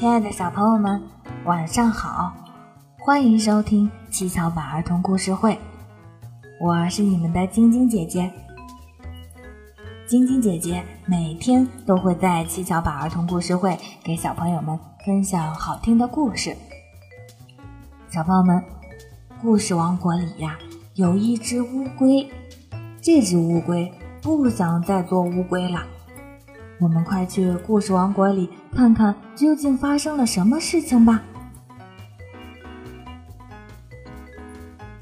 [0.00, 0.98] 亲爱的小朋友们，
[1.44, 2.32] 晚上好！
[3.00, 5.58] 欢迎收听七巧板儿童故事会，
[6.58, 8.32] 我是你们的晶晶姐姐。
[10.06, 16.56] 晶晶姐姐每天都会在七巧板儿童故事会给小朋友们分享好听的故事。
[18.08, 18.64] 小朋友们，
[19.42, 20.56] 故事王国里呀
[20.94, 22.26] 有一只乌龟，
[23.02, 23.92] 这只乌龟
[24.22, 25.82] 不想再做乌龟了。
[26.80, 31.20] 我们快去故事王国里看看究竟发生了什么事情吧！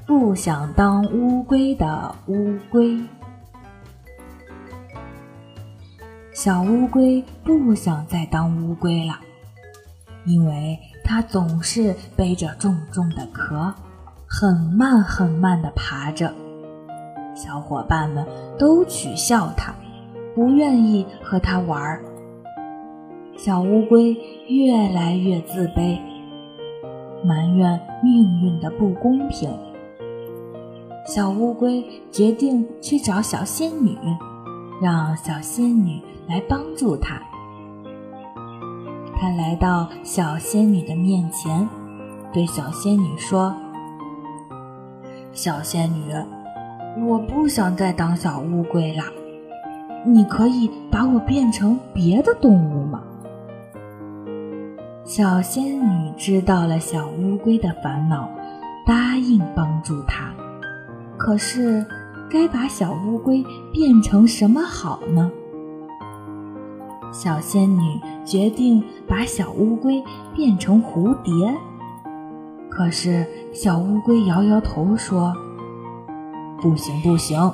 [0.05, 3.01] 不想当乌龟的乌龟，
[6.33, 9.17] 小乌龟不想再当乌龟了，
[10.25, 13.73] 因为它总是背着重重的壳，
[14.27, 16.33] 很慢很慢地爬着，
[17.33, 19.73] 小伙伴们都取笑它。
[20.39, 22.01] 不愿意和他玩儿，
[23.35, 24.15] 小乌龟
[24.47, 25.99] 越来越自卑，
[27.25, 29.49] 埋怨命运的不公平。
[31.05, 33.97] 小乌龟决定去找小仙女，
[34.81, 37.21] 让小仙女来帮助他。
[39.19, 41.67] 他来到小仙女的面前，
[42.31, 43.53] 对小仙女说
[45.33, 46.13] ：“小仙女，
[47.05, 49.03] 我不想再当小乌龟了。”
[50.05, 53.01] 你可以把我变成别的动物吗？
[55.03, 58.29] 小仙女知道了小乌龟的烦恼，
[58.85, 60.31] 答应帮助它。
[61.17, 61.85] 可是，
[62.29, 65.31] 该把小乌龟变成什么好呢？
[67.11, 70.03] 小仙女决定把小乌龟
[70.35, 71.33] 变成蝴蝶。
[72.69, 75.33] 可是，小乌龟摇摇头说
[76.61, 77.51] ：“不行，不行。”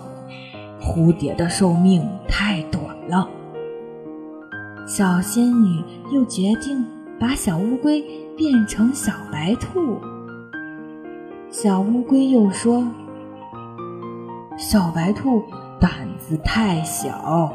[0.86, 3.28] 蝴蝶的寿命太短了。
[4.86, 5.84] 小仙女
[6.14, 6.86] 又决定
[7.20, 8.04] 把小乌龟
[8.38, 10.00] 变成小白兔。
[11.50, 12.88] 小乌龟又说
[14.60, 15.44] ：“小白兔
[15.80, 17.52] 胆子太小。”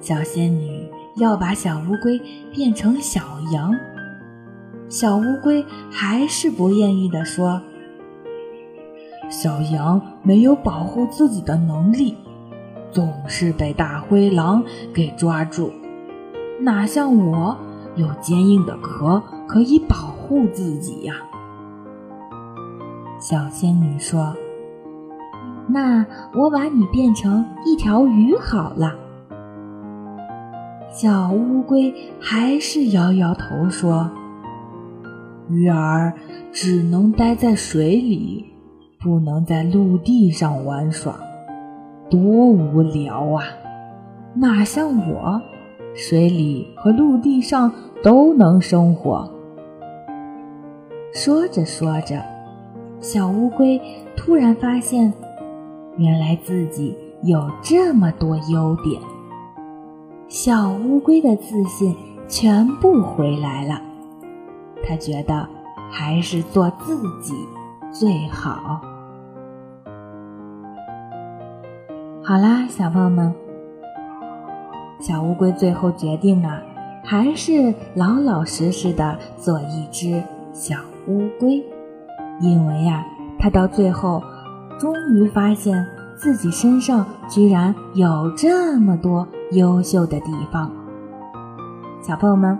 [0.00, 2.18] 小仙女要把小乌龟
[2.52, 3.20] 变成小
[3.52, 3.74] 羊。
[4.88, 7.60] 小乌龟还是不愿意地说。
[9.28, 12.16] 小羊没有保护自己的能力，
[12.90, 14.62] 总是被大灰狼
[14.92, 15.72] 给抓住。
[16.60, 17.56] 哪像我
[17.96, 21.14] 有坚硬的壳可以保护自己呀？
[23.18, 24.34] 小仙女说
[25.66, 26.04] ：“那
[26.34, 28.94] 我把你变成一条鱼好了。”
[30.92, 34.08] 小乌龟还是摇摇头说
[35.50, 36.12] ：“鱼儿
[36.52, 38.46] 只能待在水里。”
[39.04, 41.14] 不能在陆地上玩耍，
[42.08, 43.44] 多无聊啊！
[44.32, 45.38] 哪像我，
[45.94, 47.70] 水里和陆地上
[48.02, 49.30] 都能生活。
[51.12, 52.18] 说着说着，
[52.98, 53.78] 小乌龟
[54.16, 55.12] 突然发现，
[55.98, 58.98] 原来自己有这么多优点。
[60.28, 61.94] 小乌龟的自信
[62.26, 63.78] 全部回来了，
[64.82, 65.46] 它觉得
[65.90, 67.34] 还是做自己
[67.92, 68.80] 最好。
[72.26, 73.34] 好啦，小朋友们，
[74.98, 76.58] 小乌龟最后决定啊，
[77.04, 80.76] 还是老老实实的做一只小
[81.06, 81.62] 乌龟，
[82.40, 83.04] 因为呀，
[83.38, 84.22] 它到最后
[84.78, 85.86] 终于发现
[86.16, 90.72] 自己身上居然有这么多优秀的地方。
[92.00, 92.58] 小朋友们，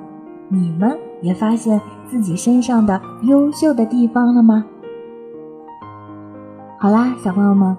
[0.48, 4.62] 你们也发现自己身上的优秀的地方了吗？
[6.78, 7.74] 好啦，小朋友们。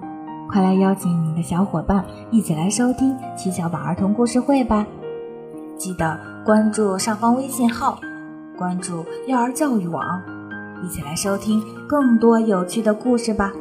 [0.48, 4.86] 快来邀请你的小伙伴一起来收听七巧板儿童故事会吧！
[5.76, 7.98] 记得关注上方微信号，
[8.56, 10.22] 关注幼儿教育网，
[10.82, 13.52] 一起来收听更多有趣的故事吧。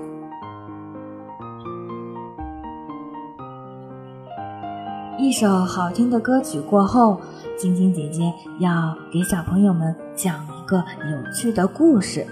[5.18, 7.20] 一首好听的歌曲过后，
[7.58, 12.26] 晶晶姐姐要给小朋友们讲一个有趣的故事，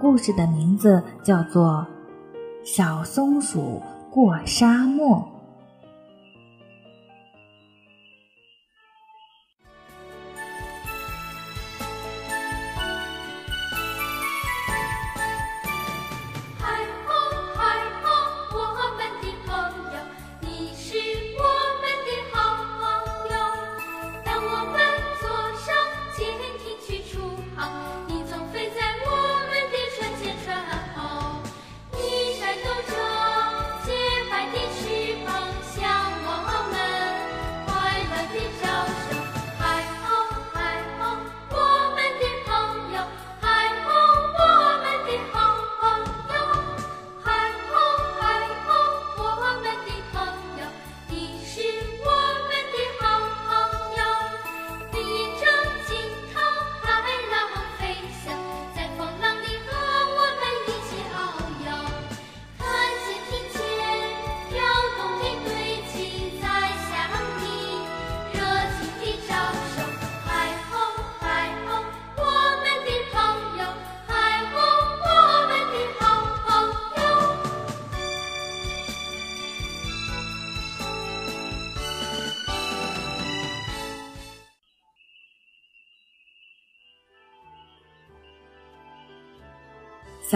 [0.00, 1.84] 故事的名字叫做。
[2.66, 3.80] 小松鼠
[4.10, 5.35] 过沙漠。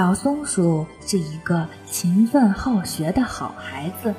[0.01, 4.15] 小松鼠是一个勤奋好学的好孩子，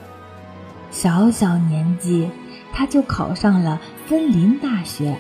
[0.92, 2.30] 小小年纪
[2.72, 5.18] 他就考上了森林大学。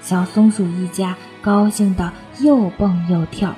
[0.00, 3.54] 小松鼠一家高兴得又蹦又跳，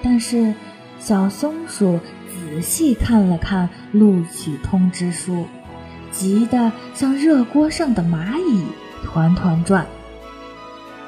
[0.00, 0.54] 但是
[1.00, 5.44] 小松鼠仔细看了看录取通知书，
[6.12, 8.64] 急得像热锅上的蚂蚁，
[9.04, 9.84] 团团转。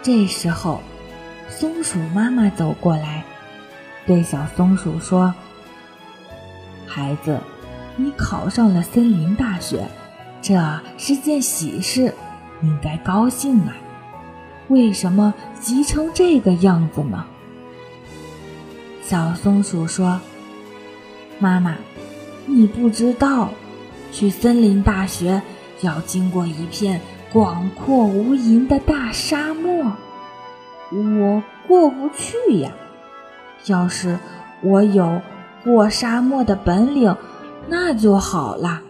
[0.03, 0.83] 这时候。
[1.49, 3.25] 松鼠妈妈走过来，
[4.07, 5.35] 对小松鼠说
[6.87, 7.41] ：“孩子，
[7.97, 9.89] 你考上了森林大学，
[10.41, 12.15] 这是件喜事，
[12.63, 13.75] 应该高兴啊！
[14.69, 17.25] 为什么急成这个样子呢？”
[19.03, 20.21] 小松鼠说
[21.41, 21.77] ：“妈妈，
[22.47, 23.51] 你不知道，
[24.13, 25.43] 去森林大学
[25.81, 27.01] 要经过一片
[27.33, 29.93] 广阔无垠的大沙漠。”
[30.91, 32.73] 我过不去呀！
[33.67, 34.19] 要是
[34.63, 35.21] 我有
[35.63, 37.15] 过沙漠的本领，
[37.69, 38.81] 那就好啦。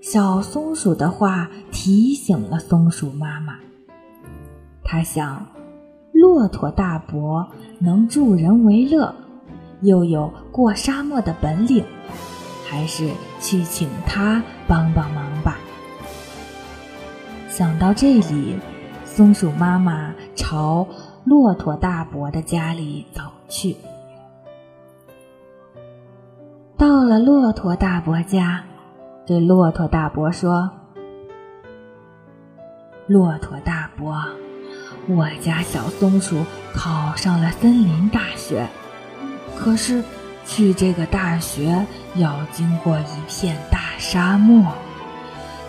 [0.00, 3.58] 小松鼠的话提醒了松鼠妈妈。
[4.82, 5.46] 它想，
[6.12, 7.46] 骆驼大伯
[7.78, 9.14] 能助人为乐，
[9.82, 11.84] 又有过沙漠的本领，
[12.66, 13.08] 还是
[13.38, 15.58] 去请他帮帮忙吧。
[17.48, 18.58] 想到这里。
[19.12, 20.86] 松鼠妈妈朝
[21.24, 23.76] 骆驼大伯的家里走去。
[26.78, 28.62] 到了骆驼大伯家，
[29.26, 30.70] 对骆驼大伯说
[33.08, 34.16] ：“骆驼大伯，
[35.08, 38.68] 我家小松鼠考上了森林大学，
[39.58, 40.04] 可是
[40.46, 41.84] 去这个大学
[42.14, 44.72] 要经过一片大沙漠，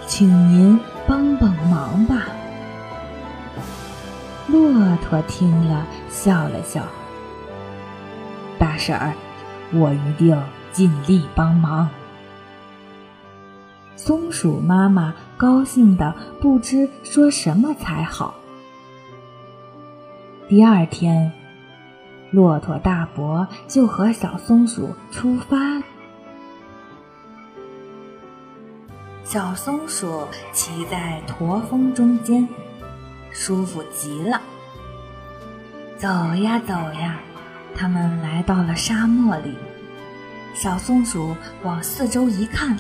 [0.06, 2.28] 请您帮帮忙吧。”
[4.48, 6.84] 骆驼听了，笑了笑。
[8.60, 9.14] 大婶儿，
[9.74, 10.42] 我一定
[10.72, 11.90] 尽力帮忙。
[13.96, 18.36] 松鼠妈妈高兴的不知说什么才好。
[20.50, 21.32] 第二天，
[22.32, 25.84] 骆驼大伯就和小松鼠出发了。
[29.24, 32.48] 小松鼠骑在驼峰中间。
[33.32, 34.42] 舒服极了。
[35.98, 37.20] 走呀走呀，
[37.76, 39.56] 他们来到了沙漠里。
[40.54, 42.78] 小松鼠往四周一看，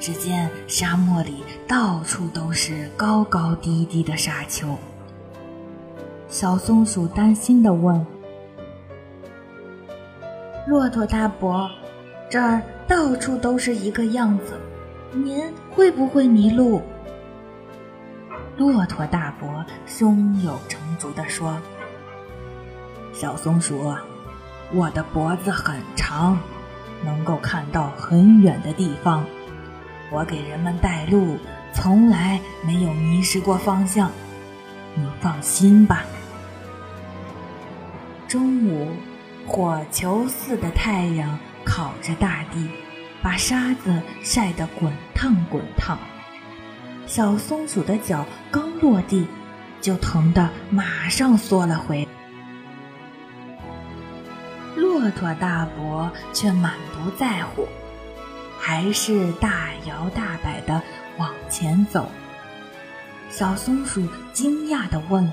[0.00, 4.76] 只见沙漠里到处都是高高低低的沙丘。
[6.28, 8.04] 小松鼠担心地问
[10.66, 11.70] ：“骆驼大伯，
[12.28, 14.58] 这儿到处都是一个样子，
[15.12, 16.82] 您会不会迷路？”
[18.56, 21.60] 骆驼大伯胸有成竹地说
[23.12, 23.92] ：“小松鼠，
[24.72, 26.38] 我的脖子很长，
[27.04, 29.24] 能够看到很远的地方。
[30.12, 31.36] 我给人们带路，
[31.72, 34.08] 从来没有迷失过方向。
[34.94, 36.04] 你放心吧。”
[38.28, 38.88] 中午，
[39.48, 42.68] 火球似的太阳烤着大地，
[43.20, 45.98] 把沙子晒得滚烫滚烫。
[47.06, 49.26] 小松鼠的脚刚落地，
[49.80, 52.08] 就疼得马上缩了回。
[54.74, 57.68] 骆驼大伯却满不在乎，
[58.58, 60.82] 还是大摇大摆地
[61.18, 62.08] 往前走。
[63.28, 65.30] 小松鼠惊讶地问：“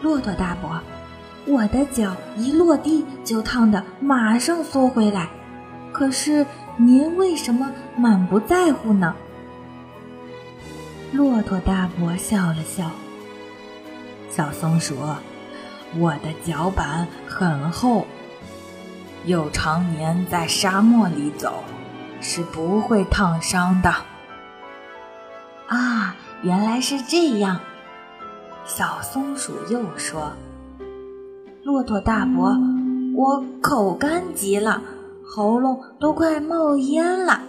[0.00, 0.80] 骆驼大伯，
[1.44, 5.28] 我的脚一落地就烫得马上缩回来，
[5.92, 6.46] 可是
[6.76, 9.14] 您为什么满不在乎呢？”
[11.12, 12.90] 骆驼大伯笑了笑。
[14.28, 14.96] 小松鼠，
[15.98, 18.06] 我的脚板很厚，
[19.24, 21.62] 又常年在沙漠里走，
[22.20, 23.94] 是不会烫伤的。
[25.68, 27.60] 啊，原来是这样。
[28.66, 30.32] 小松鼠又说
[31.64, 32.52] ：“骆驼大伯，
[33.14, 34.82] 我口干极了，
[35.24, 37.40] 喉咙都快冒烟了。”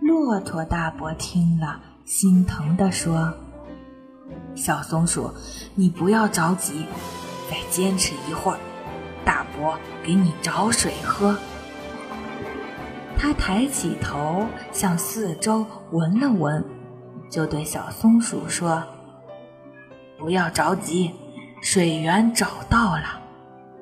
[0.00, 1.80] 骆驼大伯听了。
[2.06, 3.34] 心疼地说
[4.54, 5.28] ：“小松鼠，
[5.74, 6.86] 你不要着急，
[7.50, 8.58] 再坚持一会儿，
[9.24, 11.36] 大伯给你找水喝。”
[13.18, 16.64] 他抬起头向四周闻了闻，
[17.28, 18.80] 就对小松鼠说
[20.16, 21.10] ：“不要着急，
[21.60, 23.20] 水源找到了，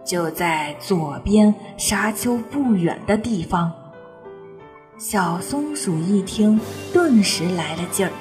[0.02, 3.70] 就在左边沙丘不远的地方。”
[4.96, 6.58] 小松鼠一听，
[6.92, 8.12] 顿时来了劲儿。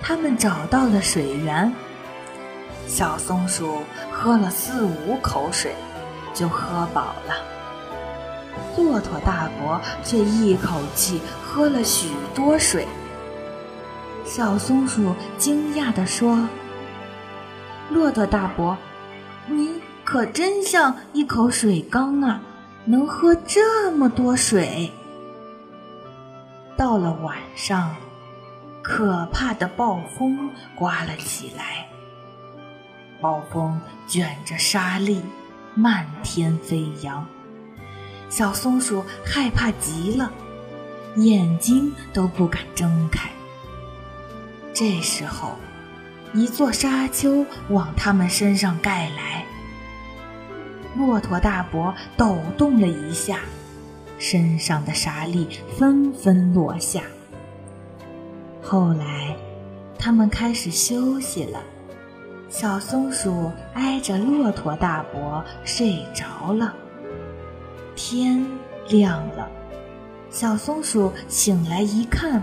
[0.00, 1.70] 他们找到了水源，
[2.88, 5.74] 小松鼠喝了四五口水，
[6.32, 7.34] 就喝饱了。
[8.78, 12.88] 骆驼大伯却一口气喝了许多水。
[14.24, 16.48] 小松鼠惊讶地说
[17.90, 18.76] ：“骆驼大伯，
[19.46, 22.40] 你可真像一口水缸啊，
[22.86, 24.90] 能喝这么多水。”
[26.80, 27.94] 到了晚上，
[28.80, 31.86] 可怕的暴风刮了起来。
[33.20, 35.22] 暴风卷着沙粒，
[35.74, 37.26] 漫天飞扬。
[38.30, 40.32] 小松鼠害怕极了，
[41.16, 43.28] 眼睛都不敢睁开。
[44.72, 45.56] 这时候，
[46.32, 49.44] 一座沙丘往他们身上盖来。
[50.96, 53.40] 骆驼大伯抖动了一下，
[54.20, 57.02] 身上的沙粒纷纷落下。
[58.62, 59.34] 后来，
[59.98, 61.60] 他们开始休息了。
[62.48, 66.74] 小松鼠挨着骆驼大伯睡着了。
[67.96, 68.46] 天
[68.88, 69.48] 亮了，
[70.30, 72.42] 小松鼠醒来一看，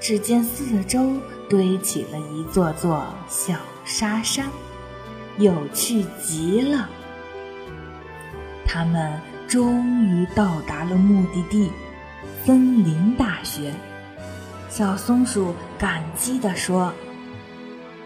[0.00, 1.14] 只见四周
[1.48, 3.54] 堆起了一座座小
[3.84, 4.46] 沙山，
[5.38, 6.88] 有趣极了。
[8.66, 9.18] 他们
[9.54, 11.70] 终于到达了目的地——
[12.44, 13.72] 森林大学。
[14.68, 16.92] 小松鼠感激地说。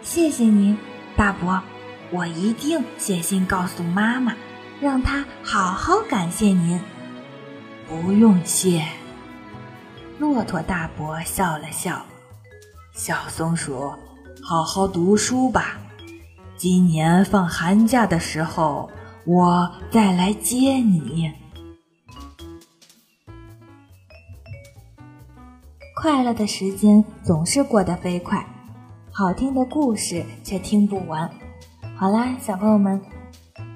[0.02, 0.76] 谢谢您，
[1.16, 1.62] 大伯，
[2.10, 4.34] 我一定写信告诉妈妈，
[4.78, 6.78] 让她好好感谢您。
[7.88, 8.84] 不用谢。
[10.18, 12.04] 骆驼大伯笑了笑，
[12.92, 13.90] 小松鼠，
[14.42, 15.78] 好好读书吧。
[16.58, 18.90] 今年放寒假的时候，
[19.28, 21.30] 我再来接你。
[26.00, 28.42] 快乐的时间总是过得飞快。
[29.12, 31.30] 好听的故事却听不完。
[31.94, 32.98] 好啦，小朋友们，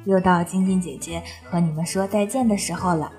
[0.06, 3.12] 又到晶晶姐姐和你们说再见的时候了。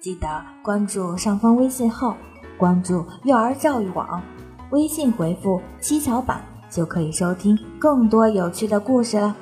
[0.00, 2.16] 记得关注上方微信号，
[2.58, 4.20] 关注幼儿教育网，
[4.70, 9.36] 微信回复“七巧板”就可以收听更多有趣的故事了。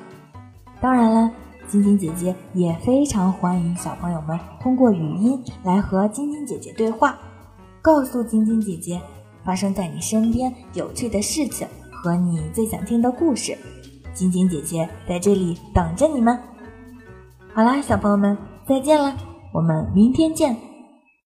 [0.79, 1.31] 当然了，
[1.69, 7.17] 晶晶姐姐也非常欢迎小朋友们通过语音来和晶晶姐姐对话，
[7.81, 8.99] 告诉晶晶姐姐
[9.45, 11.67] 发生在你身边有趣的事情。
[12.01, 13.57] 和你最想听的故事，
[14.13, 16.39] 晶晶姐姐在这里等着你们。
[17.53, 19.13] 好啦，小朋友们，再见啦，
[19.53, 20.68] 我们明天见。